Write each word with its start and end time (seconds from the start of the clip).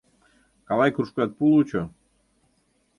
Калай 0.67 0.89
кружкат 0.95 1.29
пу 1.37 1.43
лучо. 1.53 1.81